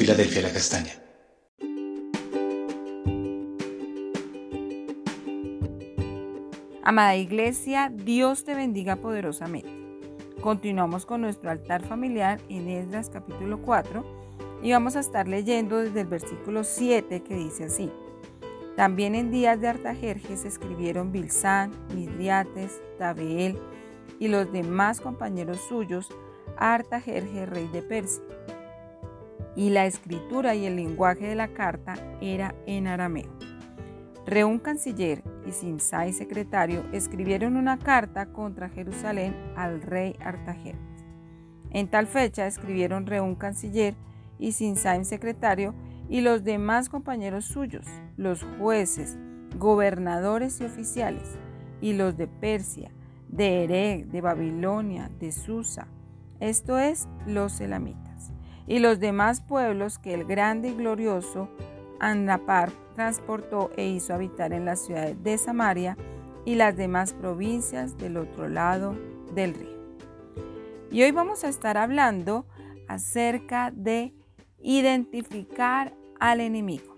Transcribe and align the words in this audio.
Filadelfia 0.00 0.40
La 0.40 0.50
Castaña. 0.50 0.92
Amada 6.82 7.16
Iglesia, 7.16 7.92
Dios 7.94 8.44
te 8.44 8.54
bendiga 8.54 8.96
poderosamente. 8.96 9.68
Continuamos 10.40 11.04
con 11.04 11.20
nuestro 11.20 11.50
altar 11.50 11.84
familiar 11.84 12.40
en 12.48 12.70
Esdras 12.70 13.10
capítulo 13.10 13.60
4 13.60 14.02
y 14.62 14.72
vamos 14.72 14.96
a 14.96 15.00
estar 15.00 15.28
leyendo 15.28 15.76
desde 15.76 16.00
el 16.00 16.06
versículo 16.06 16.64
7 16.64 17.22
que 17.22 17.34
dice 17.34 17.64
así. 17.64 17.92
También 18.76 19.14
en 19.14 19.30
días 19.30 19.60
de 19.60 19.68
Artajerjes 19.68 20.46
escribieron 20.46 21.12
Bilsán, 21.12 21.72
Midriates, 21.94 22.80
Tabeel 22.98 23.58
y 24.18 24.28
los 24.28 24.50
demás 24.50 25.02
compañeros 25.02 25.60
suyos 25.68 26.08
a 26.56 26.72
Artajerjes, 26.72 27.50
rey 27.50 27.68
de 27.68 27.82
Persia. 27.82 28.24
Y 29.60 29.68
la 29.68 29.84
escritura 29.84 30.54
y 30.54 30.64
el 30.64 30.76
lenguaje 30.76 31.26
de 31.26 31.34
la 31.34 31.48
carta 31.48 31.92
era 32.22 32.54
en 32.64 32.86
arameo. 32.86 33.30
Reún 34.24 34.58
canciller 34.58 35.22
y 35.46 35.52
Simsai 35.52 36.14
secretario 36.14 36.86
escribieron 36.92 37.58
una 37.58 37.78
carta 37.78 38.32
contra 38.32 38.70
Jerusalén 38.70 39.36
al 39.56 39.82
rey 39.82 40.16
Artajerjes. 40.24 41.04
En 41.72 41.88
tal 41.88 42.06
fecha 42.06 42.46
escribieron 42.46 43.04
Reún 43.04 43.34
canciller 43.34 43.96
y 44.38 44.52
Simsai 44.52 45.04
secretario 45.04 45.74
y 46.08 46.22
los 46.22 46.42
demás 46.42 46.88
compañeros 46.88 47.44
suyos, 47.44 47.84
los 48.16 48.42
jueces, 48.58 49.18
gobernadores 49.58 50.58
y 50.62 50.64
oficiales, 50.64 51.36
y 51.82 51.92
los 51.92 52.16
de 52.16 52.28
Persia, 52.28 52.92
de 53.28 53.64
Ereg, 53.64 54.06
de 54.06 54.22
Babilonia, 54.22 55.10
de 55.20 55.32
Susa, 55.32 55.86
esto 56.40 56.78
es, 56.78 57.06
los 57.26 57.60
elamitas, 57.60 58.09
y 58.70 58.78
los 58.78 59.00
demás 59.00 59.40
pueblos 59.40 59.98
que 59.98 60.14
el 60.14 60.24
grande 60.24 60.68
y 60.68 60.74
glorioso 60.74 61.48
Anapar 61.98 62.70
transportó 62.94 63.72
e 63.76 63.88
hizo 63.88 64.14
habitar 64.14 64.52
en 64.52 64.64
las 64.64 64.86
ciudades 64.86 65.20
de 65.24 65.38
Samaria 65.38 65.98
y 66.44 66.54
las 66.54 66.76
demás 66.76 67.12
provincias 67.12 67.98
del 67.98 68.16
otro 68.16 68.48
lado 68.48 68.96
del 69.34 69.54
río. 69.54 69.76
Y 70.92 71.02
hoy 71.02 71.10
vamos 71.10 71.42
a 71.42 71.48
estar 71.48 71.76
hablando 71.76 72.46
acerca 72.86 73.72
de 73.74 74.14
identificar 74.62 75.92
al 76.20 76.40
enemigo. 76.40 76.96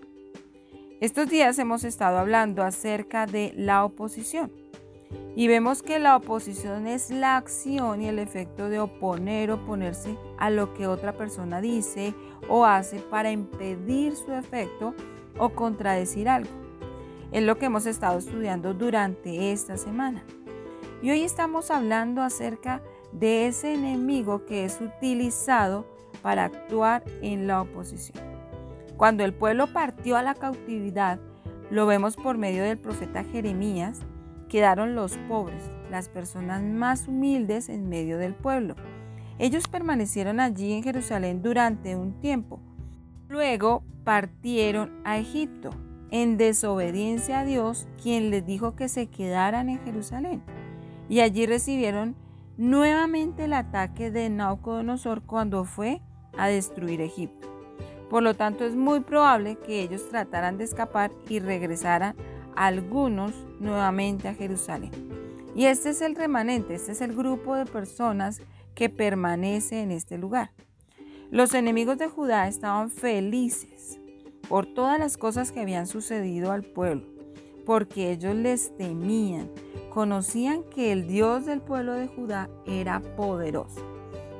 Estos 1.01 1.27
días 1.27 1.57
hemos 1.57 1.83
estado 1.83 2.19
hablando 2.19 2.61
acerca 2.61 3.25
de 3.25 3.51
la 3.57 3.83
oposición 3.83 4.62
y 5.35 5.47
vemos 5.47 5.81
que 5.81 5.99
la 5.99 6.15
oposición 6.15 6.85
es 6.85 7.09
la 7.09 7.37
acción 7.37 8.01
y 8.01 8.07
el 8.07 8.19
efecto 8.19 8.69
de 8.69 8.79
oponer, 8.79 9.51
oponerse 9.51 10.17
a 10.37 10.49
lo 10.49 10.73
que 10.73 10.87
otra 10.87 11.13
persona 11.13 11.59
dice 11.59 12.13
o 12.47 12.65
hace 12.65 12.99
para 12.99 13.31
impedir 13.31 14.15
su 14.15 14.31
efecto 14.33 14.93
o 15.39 15.49
contradecir 15.49 16.29
algo. 16.29 16.51
Es 17.31 17.43
lo 17.43 17.57
que 17.57 17.65
hemos 17.65 17.87
estado 17.87 18.19
estudiando 18.19 18.75
durante 18.75 19.51
esta 19.51 19.77
semana. 19.77 20.23
Y 21.01 21.09
hoy 21.09 21.23
estamos 21.23 21.71
hablando 21.71 22.21
acerca 22.21 22.81
de 23.11 23.47
ese 23.47 23.73
enemigo 23.73 24.45
que 24.45 24.65
es 24.65 24.79
utilizado 24.79 25.85
para 26.21 26.45
actuar 26.45 27.03
en 27.21 27.47
la 27.47 27.61
oposición. 27.61 28.23
Cuando 28.97 29.25
el 29.25 29.33
pueblo 29.33 29.67
partió 29.67 30.15
a 30.15 30.23
la 30.23 30.35
cautividad, 30.35 31.19
lo 31.71 31.87
vemos 31.87 32.15
por 32.15 32.37
medio 32.37 32.63
del 32.63 32.77
profeta 32.77 33.23
Jeremías, 33.23 33.99
quedaron 34.53 34.93
los 34.93 35.17
pobres, 35.27 35.63
las 35.89 36.09
personas 36.09 36.61
más 36.61 37.07
humildes 37.07 37.69
en 37.69 37.89
medio 37.89 38.19
del 38.19 38.35
pueblo. 38.35 38.75
Ellos 39.39 39.67
permanecieron 39.67 40.39
allí 40.39 40.73
en 40.73 40.83
Jerusalén 40.83 41.41
durante 41.41 41.95
un 41.95 42.19
tiempo. 42.19 42.59
Luego 43.29 43.83
partieron 44.03 44.91
a 45.05 45.17
Egipto, 45.17 45.71
en 46.11 46.37
desobediencia 46.37 47.39
a 47.39 47.45
Dios, 47.45 47.87
quien 47.99 48.29
les 48.29 48.45
dijo 48.45 48.75
que 48.75 48.89
se 48.89 49.07
quedaran 49.07 49.69
en 49.69 49.83
Jerusalén. 49.83 50.43
Y 51.09 51.21
allí 51.21 51.47
recibieron 51.47 52.15
nuevamente 52.55 53.45
el 53.45 53.53
ataque 53.53 54.11
de 54.11 54.29
Naucodonosor 54.29 55.23
cuando 55.23 55.65
fue 55.65 55.99
a 56.37 56.47
destruir 56.47 57.01
Egipto. 57.01 57.47
Por 58.07 58.21
lo 58.21 58.35
tanto, 58.35 58.65
es 58.65 58.75
muy 58.75 58.99
probable 58.99 59.55
que 59.55 59.81
ellos 59.81 60.07
trataran 60.09 60.59
de 60.59 60.65
escapar 60.65 61.09
y 61.27 61.39
regresaran 61.39 62.15
algunos 62.55 63.33
nuevamente 63.59 64.27
a 64.27 64.33
Jerusalén. 64.33 64.91
Y 65.55 65.65
este 65.65 65.89
es 65.89 66.01
el 66.01 66.15
remanente, 66.15 66.75
este 66.75 66.93
es 66.93 67.01
el 67.01 67.15
grupo 67.15 67.55
de 67.55 67.65
personas 67.65 68.41
que 68.75 68.89
permanece 68.89 69.81
en 69.81 69.91
este 69.91 70.17
lugar. 70.17 70.51
Los 71.29 71.53
enemigos 71.53 71.97
de 71.97 72.07
Judá 72.07 72.47
estaban 72.47 72.89
felices 72.89 73.99
por 74.47 74.65
todas 74.65 74.99
las 74.99 75.17
cosas 75.17 75.51
que 75.51 75.61
habían 75.61 75.87
sucedido 75.87 76.51
al 76.51 76.63
pueblo, 76.63 77.03
porque 77.65 78.11
ellos 78.11 78.35
les 78.35 78.75
temían, 78.77 79.49
conocían 79.91 80.63
que 80.63 80.91
el 80.91 81.07
Dios 81.07 81.45
del 81.45 81.61
pueblo 81.61 81.93
de 81.93 82.07
Judá 82.07 82.49
era 82.65 82.99
poderoso, 83.15 83.81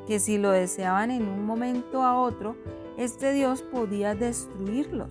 que 0.07 0.19
si 0.19 0.37
lo 0.37 0.51
deseaban 0.51 1.11
en 1.11 1.27
un 1.27 1.45
momento 1.45 2.03
a 2.03 2.19
otro, 2.19 2.55
este 2.97 3.33
Dios 3.33 3.61
podía 3.63 4.13
destruirlos 4.13 5.09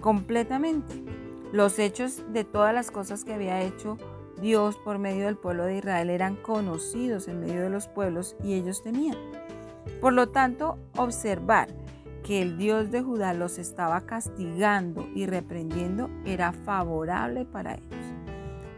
completamente. 0.00 1.02
Los 1.52 1.78
hechos 1.78 2.24
de 2.32 2.44
todas 2.44 2.74
las 2.74 2.90
cosas 2.90 3.24
que 3.24 3.34
había 3.34 3.62
hecho 3.62 3.96
Dios 4.40 4.76
por 4.78 4.98
medio 4.98 5.26
del 5.26 5.36
pueblo 5.36 5.64
de 5.64 5.78
Israel 5.78 6.10
eran 6.10 6.36
conocidos 6.36 7.28
en 7.28 7.40
medio 7.40 7.62
de 7.62 7.70
los 7.70 7.88
pueblos 7.88 8.36
y 8.42 8.54
ellos 8.54 8.82
temían. 8.82 9.16
Por 10.00 10.12
lo 10.12 10.28
tanto, 10.28 10.78
observar 10.96 11.68
que 12.22 12.42
el 12.42 12.58
Dios 12.58 12.90
de 12.90 13.02
Judá 13.02 13.32
los 13.34 13.58
estaba 13.58 14.00
castigando 14.02 15.06
y 15.14 15.26
reprendiendo 15.26 16.10
era 16.24 16.52
favorable 16.52 17.44
para 17.44 17.74
ellos. 17.74 18.14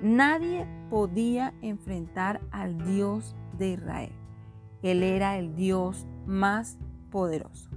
Nadie 0.03 0.67
podía 0.91 1.55
enfrentar 1.63 2.41
al 2.51 2.79
Dios 2.85 3.35
de 3.57 3.71
Israel. 3.71 4.13
Él 4.83 5.03
era 5.03 5.39
el 5.39 5.57
Dios 5.57 6.07
más 6.27 6.79
poderoso. 7.11 7.71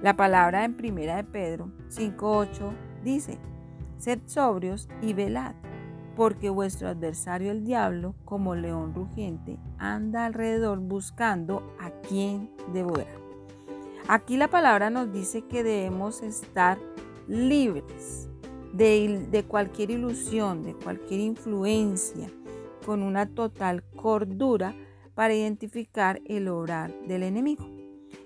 La 0.00 0.16
palabra 0.16 0.64
en 0.64 0.76
primera 0.76 1.16
de 1.16 1.24
Pedro 1.24 1.66
5.8 1.90 2.72
dice, 3.04 3.38
Sed 4.02 4.18
sobrios 4.26 4.88
y 5.00 5.12
velad, 5.12 5.54
porque 6.16 6.50
vuestro 6.50 6.88
adversario 6.88 7.52
el 7.52 7.62
diablo, 7.62 8.16
como 8.24 8.56
león 8.56 8.94
rugiente, 8.94 9.60
anda 9.78 10.26
alrededor 10.26 10.80
buscando 10.80 11.72
a 11.78 11.92
quien 12.08 12.50
devorar. 12.72 13.14
Aquí 14.08 14.36
la 14.36 14.48
palabra 14.48 14.90
nos 14.90 15.12
dice 15.12 15.42
que 15.42 15.62
debemos 15.62 16.20
estar 16.22 16.78
libres 17.28 18.28
de, 18.72 19.44
cualquier 19.46 19.92
ilusión, 19.92 20.64
de 20.64 20.74
cualquier 20.74 21.20
influencia, 21.20 22.28
con 22.84 23.04
una 23.04 23.26
total 23.26 23.84
cordura 23.84 24.74
para 25.14 25.32
identificar 25.32 26.20
el 26.24 26.48
obrar 26.48 26.92
del 27.06 27.22
enemigo. 27.22 27.68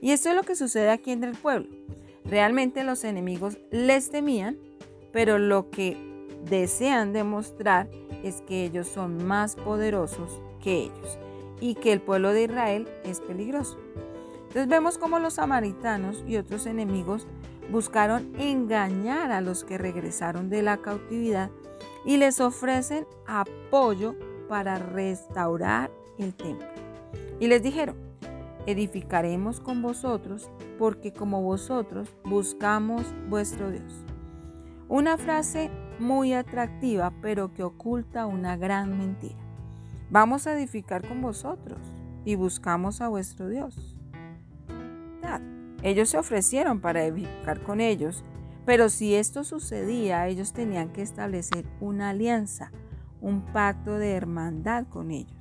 Y 0.01 0.13
esto 0.13 0.31
es 0.31 0.37
lo 0.37 0.43
que 0.43 0.57
sucede 0.57 0.89
aquí 0.89 1.11
entre 1.11 1.29
el 1.29 1.37
pueblo. 1.37 1.69
Realmente 2.25 2.83
los 2.83 3.05
enemigos 3.05 3.59
les 3.71 4.09
temían, 4.09 4.57
pero 5.17 5.39
lo 5.39 5.71
que 5.71 5.97
desean 6.45 7.15
demostrar 7.15 7.89
es 8.23 8.43
que 8.43 8.67
ellos 8.67 8.87
son 8.87 9.27
más 9.27 9.57
poderosos 9.57 10.43
que 10.63 10.75
ellos 10.75 11.19
y 11.59 11.75
que 11.75 11.95
el 11.95 12.03
pueblo 12.03 12.35
de 12.35 12.43
Israel 12.43 12.87
es 13.03 13.21
peligroso. 13.21 13.79
Entonces 14.43 14.69
vemos 14.69 14.99
cómo 14.99 15.19
los 15.19 15.33
samaritanos 15.33 16.23
y 16.27 16.37
otros 16.37 16.67
enemigos 16.67 17.27
buscaron 17.73 18.31
engañar 18.39 19.33
a 19.33 19.41
los 19.41 19.65
que 19.65 19.79
regresaron 19.79 20.51
de 20.51 20.61
la 20.61 20.77
cautividad 20.83 21.51
y 22.05 22.19
les 22.19 22.39
ofrecen 22.39 23.07
apoyo 23.27 24.17
para 24.51 24.79
restaurar 24.79 25.91
el 26.19 26.35
templo. 26.35 26.69
Y 27.41 27.47
les 27.47 27.63
dijeron, 27.63 27.97
edificaremos 28.67 29.61
con 29.61 29.81
vosotros, 29.81 30.51
porque 30.79 31.15
como 31.15 31.41
vosotros 31.41 32.07
buscamos 32.23 33.07
vuestro 33.31 33.71
Dios. 33.71 34.06
Una 34.89 35.19
frase 35.19 35.71
muy 35.99 36.33
atractiva, 36.33 37.13
pero 37.21 37.53
que 37.53 37.65
oculta 37.65 38.27
una 38.27 38.57
gran 38.57 38.97
mentira. 38.97 39.35
Vamos 40.11 40.47
a 40.47 40.55
edificar 40.55 41.07
con 41.07 41.21
vosotros 41.21 41.81
y 42.25 42.37
buscamos 42.37 43.01
a 43.01 43.09
vuestro 43.09 43.49
Dios. 43.49 43.97
Ellos 45.83 46.09
se 46.09 46.19
ofrecieron 46.19 46.81
para 46.81 47.05
edificar 47.05 47.61
con 47.63 47.81
ellos, 47.81 48.25
pero 48.65 48.89
si 48.89 49.15
esto 49.15 49.45
sucedía, 49.45 50.27
ellos 50.27 50.53
tenían 50.53 50.89
que 50.89 51.03
establecer 51.03 51.65
una 51.81 52.11
alianza, 52.11 52.73
un 53.21 53.43
pacto 53.53 53.99
de 53.99 54.13
hermandad 54.13 54.87
con 54.87 55.11
ellos 55.11 55.37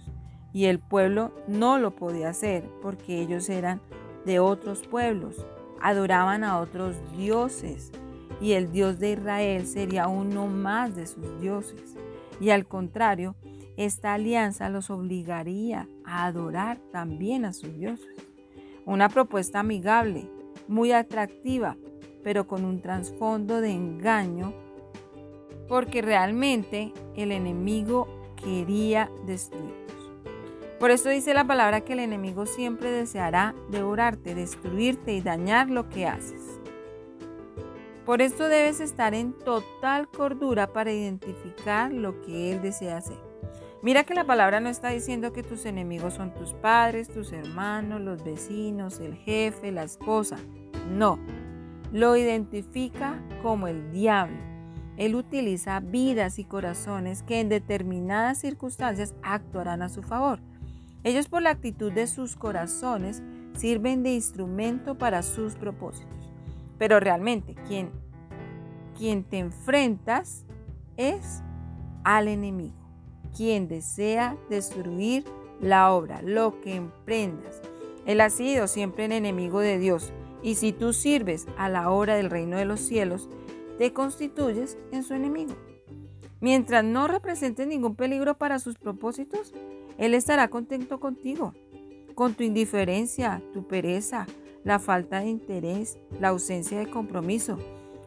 y 0.56 0.68
el 0.68 0.80
pueblo 0.80 1.34
no 1.50 1.80
lo 1.80 1.98
podía 1.98 2.30
hacer 2.30 2.64
porque 2.82 3.20
ellos 3.22 3.50
eran 3.50 3.82
de 4.26 4.40
otros 4.40 4.88
pueblos, 4.88 5.46
adoraban 5.82 6.46
a 6.46 6.60
otros 6.60 6.96
dioses 7.18 7.92
y 8.42 8.54
el 8.54 8.72
Dios 8.72 9.00
de 9.00 9.14
Israel 9.14 9.66
sería 9.66 10.08
uno 10.08 10.48
más 10.48 10.96
de 10.96 11.08
sus 11.08 11.40
dioses. 11.40 11.96
Y 12.40 12.50
al 12.50 12.68
contrario, 12.68 13.36
esta 13.78 14.14
alianza 14.14 14.70
los 14.70 14.90
obligaría 14.90 15.88
a 16.06 16.26
adorar 16.26 16.80
también 16.92 17.46
a 17.46 17.54
sus 17.54 17.78
dioses. 17.78 18.16
Una 18.86 19.10
propuesta 19.10 19.62
amigable, 19.62 20.30
muy 20.68 20.92
atractiva, 20.92 21.78
pero 22.24 22.48
con 22.48 22.66
un 22.66 22.82
trasfondo 22.82 23.62
de 23.62 23.72
engaño, 23.72 24.54
porque 25.68 26.02
realmente 26.02 26.94
el 27.16 27.32
enemigo 27.32 28.08
quería 28.36 29.10
destruirnos. 29.26 29.76
Por 30.80 30.92
eso 30.92 31.10
dice 31.10 31.34
la 31.34 31.48
palabra 31.48 31.82
que 31.82 31.94
el 31.94 32.00
enemigo 32.00 32.46
siempre 32.46 32.92
deseará 32.92 33.56
devorarte, 33.72 34.36
destruirte 34.36 35.14
y 35.14 35.22
dañar 35.22 35.70
lo 35.70 35.90
que 35.90 36.06
haces. 36.06 36.60
Por 38.06 38.22
esto 38.22 38.48
debes 38.48 38.82
estar 38.82 39.16
en 39.16 39.34
total 39.34 40.08
cordura 40.08 40.72
para 40.72 40.92
identificar 40.92 41.92
lo 41.92 42.22
que 42.22 42.52
Él 42.52 42.62
desea 42.62 42.98
hacer. 42.98 43.18
Mira 43.82 44.04
que 44.04 44.14
la 44.14 44.26
palabra 44.26 44.60
no 44.60 44.70
está 44.70 44.90
diciendo 44.90 45.34
que 45.34 45.42
tus 45.42 45.66
enemigos 45.66 46.14
son 46.14 46.32
tus 46.34 46.54
padres, 46.54 47.10
tus 47.10 47.34
hermanos, 47.34 48.02
los 48.02 48.24
vecinos, 48.24 49.00
el 49.00 49.16
jefe, 49.16 49.72
la 49.72 49.84
esposa. 49.84 50.38
No, 50.92 51.18
lo 51.92 52.16
identifica 52.16 53.20
como 53.42 53.68
el 53.68 53.92
diablo. 53.92 54.38
Él 54.98 55.16
utiliza 55.16 55.80
vidas 55.80 56.38
y 56.38 56.46
corazones 56.46 57.24
que 57.24 57.40
en 57.40 57.50
determinadas 57.50 58.38
circunstancias 58.38 59.16
actuarán 59.24 59.82
a 59.82 59.90
su 59.90 60.04
favor. 60.04 60.40
Ellos 61.04 61.28
por 61.28 61.42
la 61.42 61.50
actitud 61.50 61.92
de 61.92 62.06
sus 62.06 62.36
corazones 62.36 63.24
sirven 63.56 64.04
de 64.04 64.14
instrumento 64.14 64.96
para 64.98 65.24
sus 65.24 65.56
propósitos. 65.56 66.15
Pero 66.78 67.00
realmente 67.00 67.56
quien, 67.68 67.92
quien 68.98 69.24
te 69.24 69.40
enfrentas 69.40 70.46
es 70.98 71.42
al 72.04 72.28
enemigo, 72.28 72.76
quien 73.36 73.68
desea 73.68 74.38
destruir 74.50 75.26
la 75.62 75.92
obra, 75.92 76.22
lo 76.22 76.62
que 76.62 76.76
emprendas. 76.76 77.62
Él 78.06 78.22
ha 78.22 78.30
sido 78.30 78.68
siempre 78.68 79.06
el 79.06 79.14
enemigo 79.14 79.60
de 79.60 79.80
Dios 79.80 80.14
y 80.44 80.56
si 80.56 80.72
tú 80.72 80.94
sirves 80.94 81.48
a 81.58 81.70
la 81.70 81.90
obra 81.90 82.16
del 82.16 82.30
reino 82.30 82.58
de 82.58 82.66
los 82.66 82.80
cielos, 82.80 83.30
te 83.78 83.94
constituyes 83.94 84.78
en 84.92 85.04
su 85.04 85.14
enemigo. 85.14 85.56
Mientras 86.40 86.84
no 86.84 87.08
representes 87.08 87.66
ningún 87.66 87.96
peligro 87.96 88.38
para 88.38 88.60
sus 88.60 88.76
propósitos, 88.76 89.54
Él 89.98 90.14
estará 90.14 90.50
contento 90.50 91.00
contigo, 91.00 91.54
con 92.14 92.36
tu 92.36 92.44
indiferencia, 92.44 93.42
tu 93.54 93.66
pereza, 93.68 94.28
la 94.66 94.80
falta 94.80 95.22
de 95.22 95.28
interés, 95.28 95.98
la 96.20 96.30
ausencia 96.30 96.78
de 96.80 96.90
compromiso. 96.90 97.58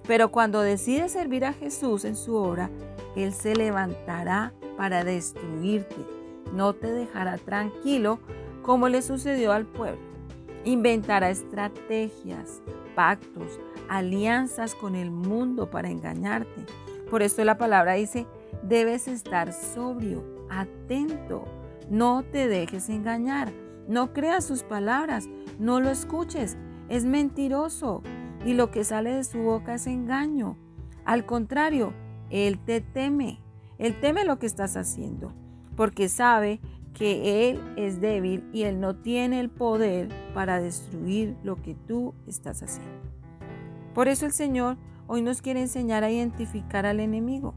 Pero 0.06 0.30
cuando 0.30 0.60
decides 0.60 1.12
servir 1.12 1.44
a 1.44 1.54
Jesús 1.54 2.04
en 2.04 2.16
su 2.16 2.34
obra, 2.34 2.68
Él 3.16 3.32
se 3.32 3.54
levantará 3.54 4.52
para 4.76 5.04
destruirte. 5.04 5.96
No 6.52 6.74
te 6.74 6.92
dejará 6.92 7.38
tranquilo 7.38 8.18
como 8.62 8.88
le 8.88 9.00
sucedió 9.02 9.52
al 9.52 9.66
pueblo. 9.66 10.00
Inventará 10.64 11.30
estrategias, 11.30 12.60
pactos, 12.94 13.60
alianzas 13.88 14.74
con 14.74 14.94
el 14.96 15.10
mundo 15.10 15.70
para 15.70 15.90
engañarte. 15.90 16.66
Por 17.10 17.22
esto 17.22 17.44
la 17.44 17.56
palabra 17.56 17.94
dice, 17.94 18.26
debes 18.62 19.08
estar 19.08 19.52
sobrio, 19.52 20.24
atento, 20.50 21.44
no 21.88 22.22
te 22.22 22.48
dejes 22.48 22.88
engañar, 22.88 23.52
no 23.86 24.12
creas 24.12 24.44
sus 24.44 24.62
palabras, 24.62 25.28
no 25.58 25.80
lo 25.80 25.90
escuches, 25.90 26.56
es 26.88 27.04
mentiroso 27.04 28.02
y 28.44 28.54
lo 28.54 28.70
que 28.70 28.84
sale 28.84 29.12
de 29.12 29.24
su 29.24 29.38
boca 29.38 29.74
es 29.74 29.86
engaño. 29.86 30.56
Al 31.04 31.26
contrario, 31.26 31.92
Él 32.30 32.58
te 32.58 32.80
teme, 32.80 33.40
Él 33.78 33.98
teme 34.00 34.24
lo 34.24 34.38
que 34.38 34.46
estás 34.46 34.76
haciendo, 34.76 35.32
porque 35.76 36.08
sabe 36.08 36.60
que 36.94 37.50
Él 37.50 37.60
es 37.76 38.00
débil 38.00 38.48
y 38.52 38.62
Él 38.62 38.80
no 38.80 38.96
tiene 38.96 39.40
el 39.40 39.50
poder 39.50 40.08
para 40.34 40.60
destruir 40.60 41.36
lo 41.42 41.56
que 41.56 41.74
tú 41.74 42.14
estás 42.26 42.62
haciendo. 42.62 42.92
Por 43.94 44.08
eso 44.08 44.26
el 44.26 44.32
Señor 44.32 44.76
hoy 45.06 45.22
nos 45.22 45.42
quiere 45.42 45.60
enseñar 45.60 46.04
a 46.04 46.10
identificar 46.10 46.86
al 46.86 47.00
enemigo. 47.00 47.54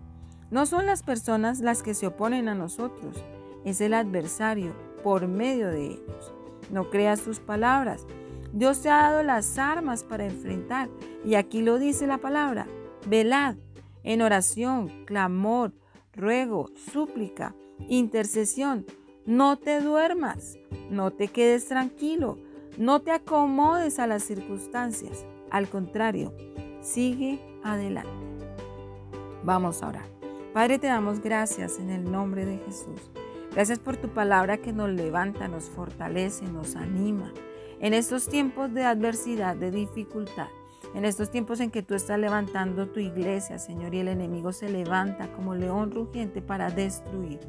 No 0.49 0.65
son 0.65 0.85
las 0.85 1.03
personas 1.03 1.59
las 1.59 1.83
que 1.83 1.93
se 1.93 2.07
oponen 2.07 2.49
a 2.49 2.55
nosotros, 2.55 3.23
es 3.63 3.79
el 3.79 3.93
adversario 3.93 4.73
por 5.03 5.27
medio 5.27 5.67
de 5.67 5.87
ellos. 5.87 6.33
No 6.71 6.89
creas 6.89 7.19
sus 7.19 7.39
palabras. 7.39 8.05
Dios 8.53 8.81
te 8.81 8.89
ha 8.89 9.03
dado 9.03 9.23
las 9.23 9.57
armas 9.57 10.03
para 10.03 10.25
enfrentar. 10.25 10.89
Y 11.25 11.35
aquí 11.35 11.61
lo 11.61 11.79
dice 11.79 12.07
la 12.07 12.17
palabra. 12.17 12.67
Velad 13.07 13.55
en 14.03 14.21
oración, 14.21 15.05
clamor, 15.05 15.73
ruego, 16.13 16.69
súplica, 16.91 17.55
intercesión. 17.87 18.85
No 19.25 19.57
te 19.57 19.81
duermas, 19.81 20.57
no 20.89 21.11
te 21.11 21.27
quedes 21.27 21.67
tranquilo, 21.67 22.39
no 22.77 23.01
te 23.01 23.11
acomodes 23.11 23.99
a 23.99 24.07
las 24.07 24.23
circunstancias. 24.23 25.25
Al 25.51 25.69
contrario, 25.69 26.33
sigue 26.81 27.39
adelante. 27.63 28.09
Vamos 29.43 29.83
a 29.83 29.89
orar. 29.89 30.05
Padre, 30.53 30.79
te 30.79 30.87
damos 30.87 31.21
gracias 31.21 31.79
en 31.79 31.89
el 31.89 32.11
nombre 32.11 32.45
de 32.45 32.57
Jesús. 32.57 33.11
Gracias 33.51 33.79
por 33.79 33.97
tu 33.97 34.07
palabra 34.07 34.57
que 34.57 34.71
nos 34.71 34.89
levanta, 34.89 35.49
nos 35.49 35.65
fortalece, 35.65 36.45
nos 36.45 36.77
anima. 36.77 37.33
En 37.81 37.93
estos 37.93 38.29
tiempos 38.29 38.73
de 38.73 38.85
adversidad, 38.85 39.57
de 39.57 39.71
dificultad, 39.71 40.47
en 40.95 41.03
estos 41.03 41.31
tiempos 41.31 41.59
en 41.59 41.69
que 41.69 41.83
tú 41.83 41.93
estás 41.93 42.17
levantando 42.17 42.87
tu 42.87 43.01
iglesia, 43.01 43.59
Señor, 43.59 43.93
y 43.93 43.99
el 43.99 44.07
enemigo 44.07 44.53
se 44.53 44.69
levanta 44.69 45.33
como 45.33 45.53
león 45.53 45.91
rugiente 45.91 46.41
para 46.41 46.69
destruir. 46.69 47.39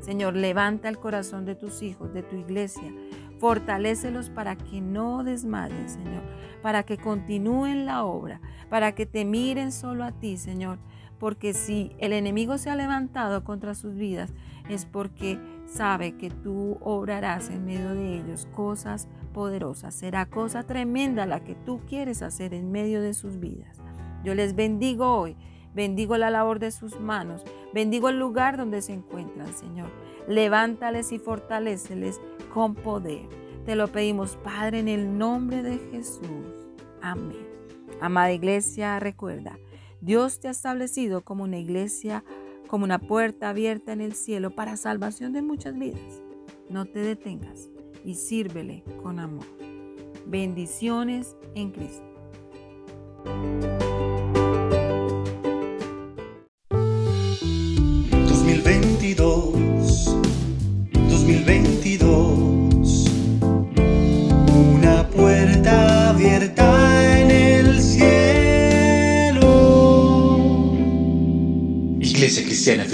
Señor, 0.00 0.36
levanta 0.36 0.90
el 0.90 0.98
corazón 0.98 1.46
de 1.46 1.54
tus 1.54 1.82
hijos, 1.82 2.12
de 2.12 2.22
tu 2.22 2.36
iglesia. 2.36 2.94
Fortalécelos 3.38 4.28
para 4.28 4.56
que 4.56 4.82
no 4.82 5.24
desmayen, 5.24 5.88
Señor, 5.88 6.22
para 6.62 6.82
que 6.82 6.98
continúen 6.98 7.86
la 7.86 8.04
obra, 8.04 8.40
para 8.68 8.94
que 8.94 9.06
te 9.06 9.24
miren 9.24 9.72
solo 9.72 10.04
a 10.04 10.12
ti, 10.12 10.36
Señor. 10.36 10.78
Porque 11.18 11.54
si 11.54 11.92
el 11.98 12.12
enemigo 12.12 12.58
se 12.58 12.70
ha 12.70 12.76
levantado 12.76 13.44
contra 13.44 13.74
sus 13.74 13.94
vidas, 13.94 14.32
es 14.68 14.84
porque 14.84 15.38
sabe 15.66 16.16
que 16.16 16.30
tú 16.30 16.78
obrarás 16.80 17.50
en 17.50 17.64
medio 17.64 17.94
de 17.94 18.18
ellos 18.18 18.46
cosas 18.54 19.08
poderosas. 19.32 19.94
Será 19.94 20.26
cosa 20.26 20.64
tremenda 20.64 21.26
la 21.26 21.40
que 21.40 21.54
tú 21.54 21.80
quieres 21.88 22.22
hacer 22.22 22.54
en 22.54 22.70
medio 22.70 23.00
de 23.00 23.14
sus 23.14 23.38
vidas. 23.38 23.80
Yo 24.24 24.34
les 24.34 24.54
bendigo 24.54 25.16
hoy. 25.16 25.36
Bendigo 25.74 26.16
la 26.16 26.30
labor 26.30 26.58
de 26.58 26.70
sus 26.70 26.98
manos. 27.00 27.44
Bendigo 27.74 28.08
el 28.08 28.18
lugar 28.18 28.56
donde 28.56 28.80
se 28.80 28.94
encuentran, 28.94 29.52
Señor. 29.52 29.90
Levántales 30.26 31.12
y 31.12 31.18
fortaleceles 31.18 32.20
con 32.52 32.74
poder. 32.74 33.28
Te 33.66 33.76
lo 33.76 33.88
pedimos, 33.88 34.36
Padre, 34.42 34.78
en 34.78 34.88
el 34.88 35.18
nombre 35.18 35.62
de 35.62 35.78
Jesús. 35.90 36.66
Amén. 37.02 37.46
Amada 38.00 38.32
iglesia, 38.32 38.98
recuerda, 39.00 39.58
Dios 40.00 40.40
te 40.40 40.48
ha 40.48 40.50
establecido 40.50 41.22
como 41.22 41.44
una 41.44 41.58
iglesia 41.58 42.24
como 42.66 42.84
una 42.84 42.98
puerta 42.98 43.48
abierta 43.48 43.92
en 43.92 44.00
el 44.00 44.14
cielo 44.14 44.50
para 44.50 44.76
salvación 44.76 45.32
de 45.32 45.42
muchas 45.42 45.78
vidas. 45.78 46.22
No 46.68 46.84
te 46.84 47.00
detengas 47.00 47.70
y 48.04 48.14
sírvele 48.14 48.82
con 49.02 49.18
amor. 49.18 49.46
Bendiciones 50.26 51.36
en 51.54 51.70
Cristo. 51.70 52.04